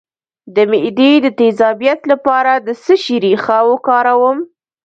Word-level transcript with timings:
د 0.55 0.57
معدې 0.71 1.11
د 1.21 1.27
تیزابیت 1.39 1.99
لپاره 2.11 2.53
د 2.67 2.69
څه 2.83 2.93
شي 3.03 3.15
ریښه 3.23 3.59
وکاروم؟ 3.71 4.39